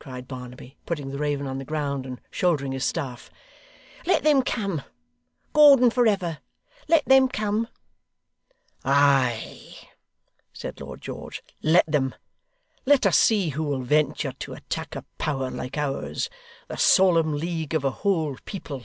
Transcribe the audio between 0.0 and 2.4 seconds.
cried Barnaby, putting the raven on the ground, and